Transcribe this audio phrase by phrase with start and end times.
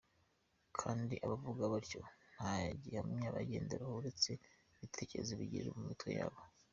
[0.79, 2.01] Kandi abavuga batyo
[2.35, 4.31] nta gihamya bagenderaho uretse
[4.75, 6.39] ibitekerezo bigirira mu mitwe yabo.